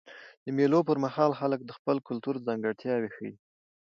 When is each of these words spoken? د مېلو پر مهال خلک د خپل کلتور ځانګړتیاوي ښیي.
د 0.45 0.47
مېلو 0.57 0.79
پر 0.87 0.97
مهال 1.05 1.31
خلک 1.39 1.59
د 1.65 1.71
خپل 1.77 1.95
کلتور 2.07 2.35
ځانګړتیاوي 2.47 3.09
ښیي. 3.15 3.33